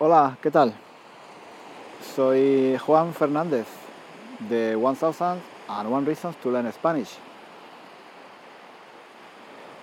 Hola, 0.00 0.38
¿qué 0.40 0.48
tal? 0.52 0.72
Soy 2.14 2.78
Juan 2.78 3.12
Fernández 3.12 3.66
de 4.48 4.76
1000 4.76 5.40
and 5.66 5.92
One 5.92 6.06
Reasons 6.06 6.36
to 6.36 6.52
Learn 6.52 6.72
Spanish. 6.72 7.18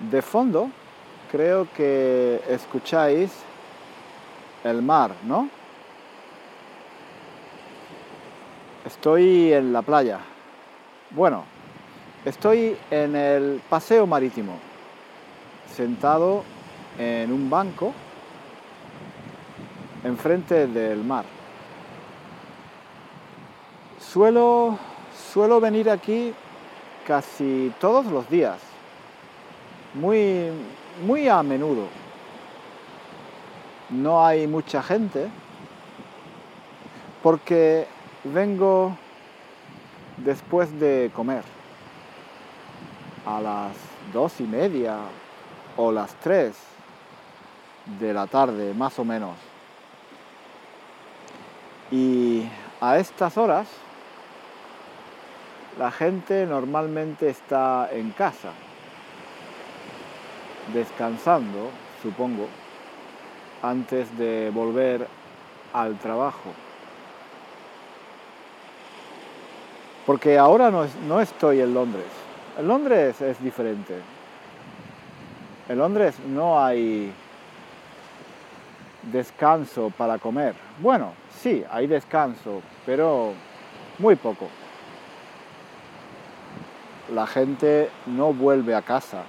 De 0.09 0.21
fondo, 0.21 0.69
creo 1.29 1.67
que 1.75 2.41
escucháis 2.47 3.29
el 4.63 4.81
mar, 4.81 5.11
¿no? 5.25 5.49
Estoy 8.85 9.51
en 9.51 9.73
la 9.73 9.81
playa. 9.81 10.19
Bueno, 11.09 11.43
estoy 12.23 12.77
en 12.89 13.17
el 13.17 13.61
paseo 13.69 14.07
marítimo, 14.07 14.59
sentado 15.75 16.45
en 16.97 17.33
un 17.33 17.49
banco 17.49 17.93
enfrente 20.05 20.67
del 20.67 21.03
mar. 21.03 21.25
Suelo, 23.99 24.77
suelo 25.33 25.59
venir 25.59 25.89
aquí 25.89 26.31
casi 27.07 27.73
todos 27.79 28.05
los 28.05 28.29
días, 28.29 28.59
muy, 29.95 30.51
muy 31.05 31.27
a 31.27 31.41
menudo. 31.41 31.87
No 33.89 34.23
hay 34.23 34.45
mucha 34.47 34.83
gente 34.83 35.27
porque 37.23 37.87
vengo 38.23 38.95
después 40.17 40.79
de 40.79 41.11
comer 41.15 41.43
a 43.25 43.41
las 43.41 43.71
dos 44.13 44.39
y 44.39 44.43
media 44.43 44.97
o 45.77 45.91
las 45.91 46.13
tres 46.15 46.55
de 47.99 48.13
la 48.13 48.27
tarde, 48.27 48.73
más 48.75 48.97
o 48.99 49.05
menos. 49.05 49.44
Y 51.95 52.45
a 52.81 52.97
estas 52.97 53.37
horas 53.37 53.69
la 55.79 55.91
gente 55.91 56.45
normalmente 56.45 57.29
está 57.29 57.87
en 57.89 58.11
casa, 58.11 58.49
descansando, 60.73 61.69
supongo, 62.03 62.47
antes 63.63 64.17
de 64.17 64.51
volver 64.53 65.07
al 65.71 65.97
trabajo. 65.97 66.51
Porque 70.05 70.37
ahora 70.37 70.71
no, 70.71 71.21
estoy 71.21 71.61
en 71.61 71.73
Londres. 71.73 72.11
En 72.59 72.67
Londres 72.67 73.21
es 73.21 73.41
diferente. 73.41 73.95
En 75.69 75.77
Londres 75.77 76.19
no 76.27 76.61
hay 76.61 77.13
descanso 79.11 79.91
para 79.97 80.17
comer. 80.17 80.55
Bueno, 80.79 81.13
sí, 81.41 81.63
hay 81.69 81.87
descanso, 81.87 82.61
pero 82.85 83.33
muy 83.99 84.15
poco. 84.15 84.47
La 87.13 87.27
gente 87.27 87.89
no 88.07 88.33
vuelve 88.33 88.73
a 88.73 88.81
casa 88.81 89.23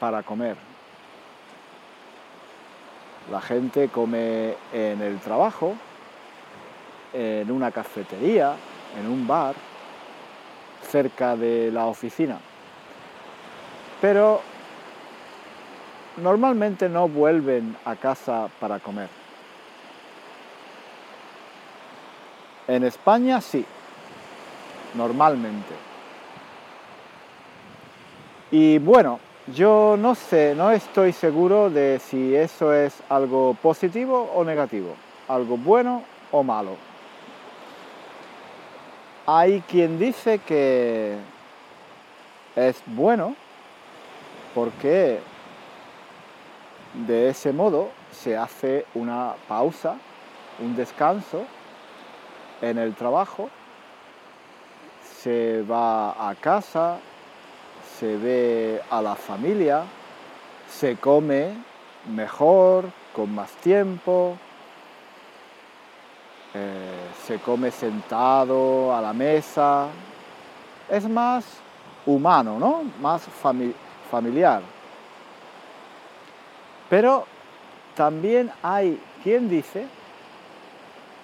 para 0.00 0.22
comer. 0.22 0.56
La 3.30 3.40
gente 3.42 3.88
come 3.88 4.54
en 4.72 5.02
el 5.02 5.18
trabajo, 5.18 5.74
en 7.12 7.50
una 7.50 7.70
cafetería, 7.70 8.54
en 8.98 9.06
un 9.06 9.26
bar, 9.26 9.54
cerca 10.88 11.36
de 11.36 11.70
la 11.70 11.86
oficina. 11.86 12.38
Pero 14.00 14.40
normalmente 16.22 16.88
no 16.88 17.08
vuelven 17.08 17.76
a 17.84 17.96
casa 17.96 18.48
para 18.60 18.78
comer. 18.78 19.08
En 22.66 22.84
España 22.84 23.40
sí, 23.40 23.64
normalmente. 24.94 25.74
Y 28.50 28.78
bueno, 28.78 29.20
yo 29.54 29.96
no 29.98 30.14
sé, 30.14 30.54
no 30.54 30.70
estoy 30.70 31.12
seguro 31.12 31.70
de 31.70 31.98
si 31.98 32.34
eso 32.34 32.72
es 32.72 33.02
algo 33.08 33.54
positivo 33.62 34.30
o 34.34 34.44
negativo, 34.44 34.94
algo 35.28 35.56
bueno 35.56 36.02
o 36.30 36.42
malo. 36.42 36.76
Hay 39.26 39.62
quien 39.62 39.98
dice 39.98 40.38
que 40.38 41.16
es 42.56 42.82
bueno 42.86 43.34
porque 44.54 45.20
de 47.06 47.28
ese 47.28 47.52
modo 47.52 47.90
se 48.10 48.36
hace 48.36 48.86
una 48.94 49.34
pausa, 49.46 49.96
un 50.58 50.74
descanso 50.74 51.44
en 52.60 52.78
el 52.78 52.94
trabajo, 52.94 53.48
se 55.22 55.62
va 55.62 56.28
a 56.28 56.34
casa, 56.34 56.98
se 57.98 58.16
ve 58.16 58.82
a 58.90 59.00
la 59.00 59.14
familia, 59.14 59.84
se 60.68 60.96
come 60.96 61.52
mejor, 62.08 62.86
con 63.14 63.34
más 63.34 63.50
tiempo, 63.52 64.36
eh, 66.54 67.08
se 67.26 67.38
come 67.38 67.70
sentado 67.70 68.94
a 68.94 69.00
la 69.00 69.12
mesa, 69.12 69.86
es 70.88 71.08
más 71.08 71.44
humano, 72.06 72.58
¿no? 72.58 72.82
Más 73.00 73.22
familiar. 74.10 74.77
Pero 76.88 77.26
también 77.94 78.50
hay 78.62 79.00
quien 79.22 79.48
dice 79.48 79.86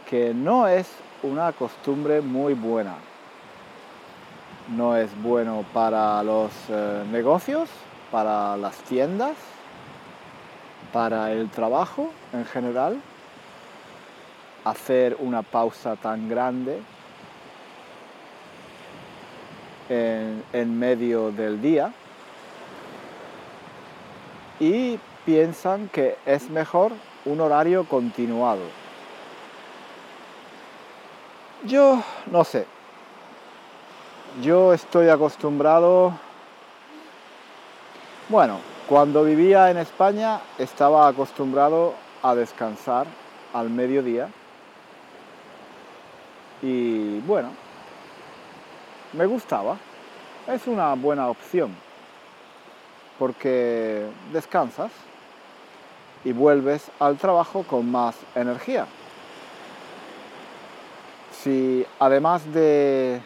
que 0.08 0.34
no 0.34 0.68
es 0.68 0.90
una 1.22 1.52
costumbre 1.52 2.20
muy 2.20 2.54
buena. 2.54 2.96
No 4.68 4.96
es 4.96 5.10
bueno 5.22 5.64
para 5.72 6.22
los 6.22 6.50
eh, 6.68 7.04
negocios, 7.10 7.70
para 8.10 8.56
las 8.56 8.76
tiendas, 8.78 9.36
para 10.92 11.32
el 11.32 11.48
trabajo 11.50 12.10
en 12.32 12.44
general, 12.44 13.00
hacer 14.64 15.16
una 15.18 15.42
pausa 15.42 15.96
tan 15.96 16.28
grande 16.28 16.80
en 19.88 20.78
medio 20.78 21.30
del 21.30 21.60
día. 21.60 21.92
Y 24.60 24.98
piensan 25.24 25.88
que 25.88 26.16
es 26.26 26.48
mejor 26.50 26.92
un 27.24 27.40
horario 27.40 27.84
continuado. 27.84 28.62
Yo 31.64 32.02
no 32.30 32.44
sé. 32.44 32.66
Yo 34.42 34.72
estoy 34.72 35.08
acostumbrado... 35.08 36.18
Bueno, 38.28 38.58
cuando 38.88 39.24
vivía 39.24 39.70
en 39.70 39.78
España 39.78 40.40
estaba 40.58 41.08
acostumbrado 41.08 41.94
a 42.22 42.34
descansar 42.34 43.06
al 43.52 43.70
mediodía. 43.70 44.28
Y 46.62 47.20
bueno, 47.20 47.50
me 49.12 49.26
gustaba. 49.26 49.76
Es 50.46 50.66
una 50.66 50.94
buena 50.94 51.28
opción 51.28 51.83
porque 53.18 54.06
descansas 54.32 54.90
y 56.24 56.32
vuelves 56.32 56.90
al 56.98 57.16
trabajo 57.16 57.62
con 57.62 57.90
más 57.90 58.16
energía. 58.34 58.86
Si 61.42 61.86
además 61.98 62.52
de 62.52 63.20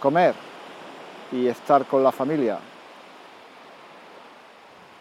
comer 0.00 0.34
y 1.32 1.48
estar 1.48 1.84
con 1.86 2.04
la 2.04 2.12
familia, 2.12 2.58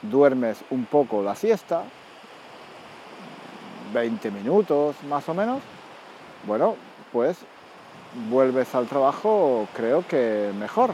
duermes 0.02 0.58
un 0.72 0.86
poco 0.86 1.22
la 1.22 1.36
siesta, 1.36 1.84
20 3.94 4.32
minutos 4.32 4.96
más 5.04 5.28
o 5.30 5.34
menos, 5.34 5.62
bueno, 6.46 6.76
pues 7.12 7.38
vuelves 8.30 8.74
al 8.74 8.88
trabajo 8.88 9.68
creo 9.76 10.06
que 10.08 10.52
mejor, 10.58 10.92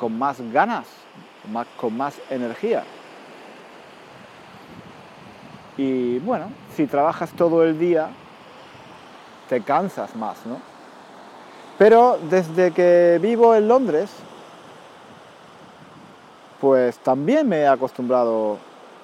con 0.00 0.18
más 0.18 0.40
ganas, 0.50 0.86
con 1.78 1.94
más 1.94 2.14
energía. 2.30 2.84
Y 5.76 6.18
bueno, 6.20 6.46
si 6.74 6.86
trabajas 6.86 7.30
todo 7.32 7.62
el 7.64 7.78
día, 7.78 8.08
te 9.50 9.60
cansas 9.60 10.16
más, 10.16 10.38
¿no? 10.46 10.56
Pero 11.76 12.18
desde 12.30 12.70
que 12.72 13.18
vivo 13.20 13.54
en 13.54 13.68
Londres, 13.68 14.10
pues 16.62 16.96
también 17.00 17.46
me 17.46 17.58
he 17.58 17.68
acostumbrado 17.68 18.56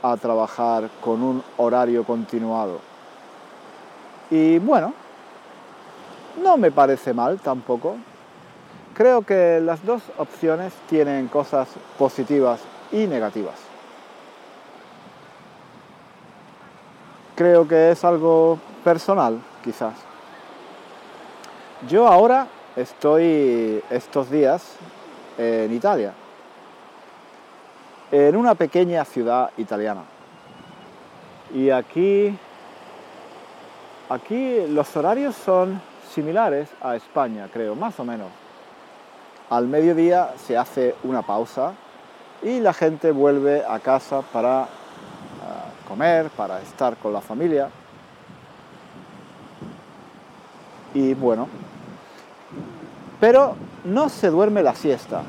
a 0.03 0.17
trabajar 0.17 0.89
con 1.05 1.23
un 1.23 1.43
horario 1.59 2.05
continuado. 2.05 2.81
Y 4.31 4.59
bueno, 4.61 4.95
no 6.43 6.57
me 6.57 6.71
parece 6.71 7.13
mal 7.13 7.39
tampoco. 7.39 7.97
Creo 8.97 9.23
que 9.23 9.61
las 9.61 9.85
dos 9.85 10.03
opciones 10.17 10.73
tienen 10.89 11.29
cosas 11.29 11.69
positivas 11.99 12.61
y 12.91 13.07
negativas. 13.07 13.67
creo 17.37 17.69
que 17.69 17.93
es 17.93 18.05
algo 18.05 18.59
personal, 18.83 19.39
quizás. 19.63 19.95
Yo 21.87 22.09
ahora 22.09 22.49
estoy 22.75 23.83
estos 23.91 24.31
días 24.31 24.75
en 25.39 25.73
Italia, 25.73 26.15
en 28.11 28.35
una 28.35 28.55
pequeña 28.55 29.05
ciudad 29.05 29.51
italiana. 29.59 30.03
Y 31.55 31.71
aquí, 31.71 32.37
aquí 34.09 34.67
los 34.69 34.97
horarios 34.97 35.37
son 35.37 35.81
similares 36.13 36.71
a 36.83 36.97
España, 36.97 37.49
creo, 37.53 37.75
más 37.75 38.01
o 38.01 38.05
menos. 38.05 38.46
Al 39.49 39.69
mediodía 39.69 40.35
se 40.45 40.57
hace 40.57 40.95
una 41.05 41.23
pausa 41.23 41.75
y 42.43 42.61
la 42.61 42.73
gente 42.73 43.13
vuelve 43.13 43.65
a 43.65 43.79
casa 43.79 44.23
para 44.33 44.63
ah, 44.63 44.67
comer, 45.87 46.31
para 46.31 46.61
estar 46.61 46.97
con 46.97 47.13
la 47.13 47.21
familia. 47.21 47.69
Y 50.95 51.15
bueno, 51.15 51.49
pero 53.21 53.55
no 53.85 54.09
se 54.09 54.31
duerme 54.31 54.63
la 54.63 54.75
siesta. 54.75 55.23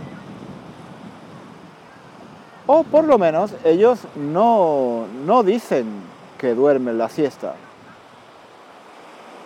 O 2.66 2.84
por 2.84 3.06
lo 3.06 3.18
menos 3.18 3.54
ellos 3.64 4.00
no, 4.16 5.06
no 5.25 5.44
dicen 5.44 5.86
que 6.38 6.54
duermen 6.54 6.98
la 6.98 7.10
siesta. 7.10 7.54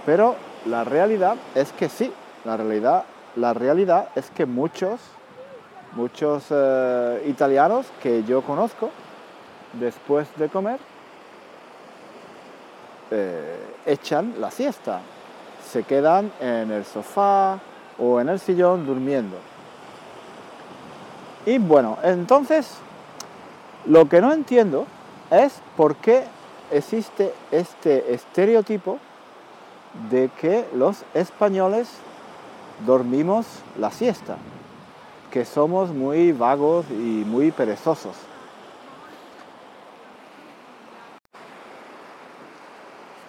Pero 0.06 0.36
la 0.66 0.84
realidad 0.84 1.36
es 1.54 1.72
que 1.72 1.88
sí, 1.88 2.12
la 2.46 2.58
realidad, 2.58 3.06
la 3.36 3.54
realidad 3.54 4.10
es 4.16 4.30
que 4.30 4.46
muchos, 4.46 5.00
muchos 5.94 6.46
eh, 6.50 7.24
italianos 7.28 7.88
que 8.02 8.24
yo 8.24 8.42
conozco, 8.42 8.90
después 9.74 10.28
de 10.38 10.50
comer, 10.50 10.80
eh, 13.12 13.58
echan 13.86 14.36
la 14.40 14.52
siesta. 14.52 15.02
Se 15.70 15.84
quedan 15.84 16.32
en 16.40 16.72
el 16.72 16.86
sofá 16.86 17.60
o 17.98 18.20
en 18.20 18.30
el 18.30 18.40
sillón 18.40 18.86
durmiendo. 18.86 19.38
Y 21.46 21.58
bueno, 21.58 21.98
entonces 22.04 22.76
lo 23.86 24.08
que 24.08 24.22
no 24.22 24.32
entiendo 24.32 24.86
es 25.32 25.62
por 25.76 25.96
qué 25.96 26.24
existe 26.72 27.34
este 27.52 28.14
estereotipo 28.14 29.00
de 30.10 30.30
que 30.40 30.66
los 30.74 31.04
españoles 31.14 31.90
dormimos 32.86 33.46
la 33.78 33.92
siesta, 33.92 34.38
que 35.32 35.46
somos 35.46 35.92
muy 35.92 36.32
vagos 36.32 36.86
y 36.90 37.24
muy 37.26 37.52
perezosos. 37.52 38.16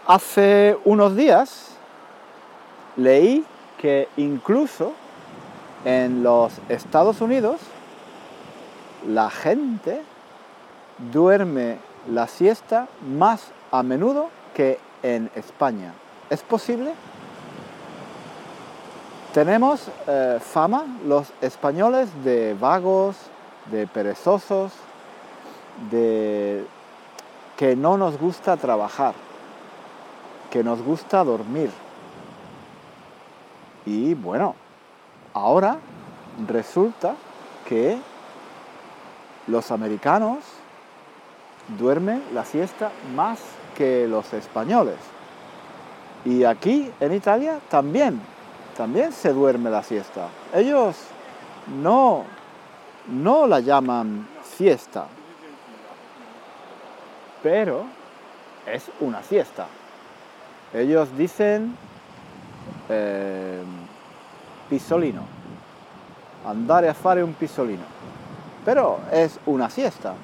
Hace 0.06 0.76
unos 0.84 1.14
días 1.14 1.76
leí 2.96 3.44
que 3.78 4.08
incluso 4.16 4.92
en 5.84 6.22
los 6.22 6.52
Estados 6.68 7.20
Unidos 7.20 7.60
la 9.08 9.30
gente 9.30 10.02
duerme 11.12 11.78
la 12.10 12.26
siesta 12.26 12.88
más 13.16 13.52
a 13.70 13.82
menudo 13.82 14.28
que 14.54 14.78
en 15.02 15.30
España. 15.34 15.92
¿Es 16.30 16.42
posible? 16.42 16.92
Tenemos 19.32 19.88
eh, 20.06 20.38
fama 20.42 20.84
los 21.06 21.32
españoles 21.40 22.10
de 22.22 22.52
vagos, 22.52 23.16
de 23.70 23.86
perezosos, 23.86 24.72
de 25.90 26.66
que 27.56 27.74
no 27.74 27.96
nos 27.96 28.18
gusta 28.18 28.58
trabajar, 28.58 29.14
que 30.50 30.62
nos 30.62 30.82
gusta 30.82 31.24
dormir. 31.24 31.70
Y 33.86 34.12
bueno, 34.12 34.54
ahora 35.32 35.78
resulta 36.46 37.14
que 37.66 37.98
los 39.46 39.70
americanos 39.70 40.38
duerme 41.78 42.20
la 42.34 42.44
siesta 42.44 42.90
más 43.14 43.38
que 43.78 44.06
los 44.08 44.30
españoles. 44.34 44.98
Y 46.26 46.44
aquí 46.44 46.90
en 47.00 47.14
Italia 47.14 47.58
también, 47.70 48.20
también 48.76 49.12
se 49.12 49.32
duerme 49.32 49.70
la 49.70 49.82
siesta. 49.82 50.28
Ellos 50.54 50.96
no, 51.80 52.24
no 53.08 53.46
la 53.46 53.60
llaman 53.60 54.26
siesta, 54.44 55.06
pero 57.42 57.84
es 58.66 58.90
una 59.00 59.22
siesta. 59.22 59.66
Ellos 60.72 61.08
dicen 61.16 61.76
eh, 62.88 63.62
pisolino, 64.70 65.22
andare 66.46 66.88
a 66.88 66.94
fare 66.94 67.22
un 67.22 67.34
pisolino, 67.34 67.84
pero 68.64 69.00
es 69.12 69.38
una 69.46 69.68
siesta. 69.68 70.14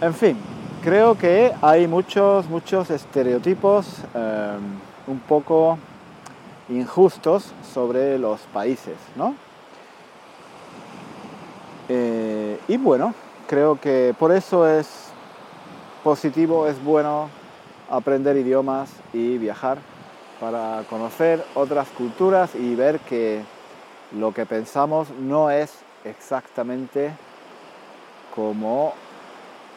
En 0.00 0.14
fin, 0.14 0.36
creo 0.82 1.16
que 1.16 1.52
hay 1.62 1.86
muchos, 1.86 2.48
muchos 2.48 2.90
estereotipos 2.90 3.86
em, 4.14 4.60
un 5.06 5.18
poco 5.20 5.78
injustos 6.68 7.52
sobre 7.72 8.18
los 8.18 8.40
países, 8.52 8.96
¿no? 9.16 9.34
Eh, 11.88 12.58
y 12.68 12.76
bueno, 12.78 13.14
creo 13.46 13.78
que 13.78 14.14
por 14.18 14.32
eso 14.32 14.66
es 14.66 15.10
positivo, 16.02 16.66
es 16.66 16.82
bueno 16.82 17.28
aprender 17.90 18.36
idiomas 18.36 18.90
y 19.12 19.38
viajar 19.38 19.78
para 20.40 20.82
conocer 20.88 21.44
otras 21.54 21.88
culturas 21.88 22.54
y 22.54 22.74
ver 22.74 23.00
que 23.00 23.42
lo 24.12 24.32
que 24.32 24.46
pensamos 24.46 25.08
no 25.10 25.50
es 25.50 25.72
exactamente 26.04 27.12
como 28.34 28.94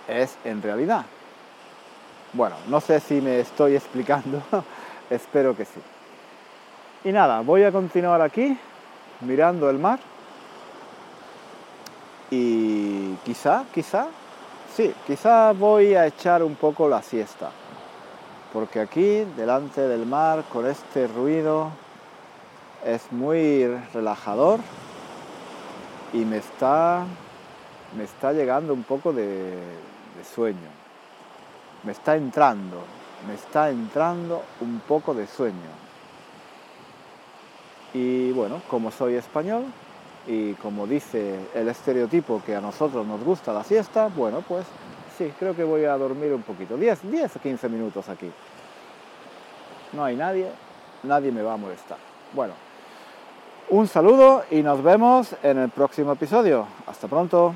es 0.07 0.38
en 0.45 0.62
realidad. 0.62 1.06
Bueno, 2.33 2.56
no 2.68 2.81
sé 2.81 3.00
si 3.00 3.22
me 3.22 3.40
estoy 3.40 3.75
explicando, 3.75 4.42
espero 5.10 5.56
que 5.56 5.66
sí. 5.66 5.81
Y 7.07 7.13
nada, 7.13 7.39
voy 7.39 7.63
a 7.63 7.71
continuar 7.71 8.21
aquí 8.21 8.57
mirando 9.21 9.69
el 9.69 9.80
mar 9.80 9.98
y 12.30 13.14
quizá, 13.23 13.64
quizá, 13.73 14.07
sí, 14.76 14.94
quizá 15.06 15.54
voy 15.54 15.95
a 15.95 16.06
echar 16.06 16.44
un 16.44 16.56
poco 16.56 16.90
la 16.90 17.02
siesta, 17.02 17.49
porque 18.52 18.81
aquí, 18.81 19.23
delante 19.37 19.87
del 19.87 20.06
mar, 20.06 20.44
con 20.52 20.68
este 20.68 21.07
ruido, 21.07 21.69
es 22.85 23.09
muy 23.14 23.66
relajador 23.94 24.59
y 26.11 26.26
me 26.26 26.40
está, 26.40 27.06
me 27.97 28.04
está 28.04 28.33
llegando 28.33 28.73
un 28.73 28.83
poco 28.83 29.14
de, 29.14 29.52
de 29.52 30.23
sueño. 30.35 30.69
Me 31.83 31.94
está 31.94 32.18
entrando, 32.18 32.81
me 33.26 33.35
está 33.35 33.69
entrando 33.69 34.44
un 34.59 34.81
poco 34.81 35.14
de 35.14 35.26
sueño. 35.26 35.86
Y 37.94 38.31
bueno, 38.31 38.61
como 38.69 38.91
soy 38.91 39.15
español 39.15 39.65
y 40.27 40.53
como 40.56 40.85
dice 40.85 41.39
el 41.56 41.67
estereotipo 41.69 42.41
que 42.45 42.56
a 42.56 42.61
nosotros 42.61 43.06
nos 43.06 43.23
gusta 43.23 43.53
la 43.53 43.63
siesta, 43.63 44.07
bueno, 44.07 44.44
pues 44.47 44.65
sí, 45.17 45.33
creo 45.39 45.56
que 45.56 45.63
voy 45.63 45.85
a 45.85 45.97
dormir 45.97 46.33
un 46.33 46.44
poquito. 46.44 46.77
10, 46.77 47.09
10 47.09 47.35
o 47.35 47.39
15 47.39 47.69
minutos 47.69 48.09
aquí. 48.09 48.31
No 49.94 50.03
hay 50.03 50.15
nadie, 50.15 50.47
nadie 51.03 51.31
me 51.31 51.41
va 51.41 51.53
a 51.53 51.57
molestar. 51.57 51.97
Bueno, 52.33 52.53
un 53.69 53.87
saludo 53.87 54.44
y 54.51 54.61
nos 54.61 54.83
vemos 54.83 55.35
en 55.44 55.57
el 55.57 55.69
próximo 55.69 56.13
episodio. 56.13 56.67
Hasta 56.85 57.07
pronto. 57.07 57.56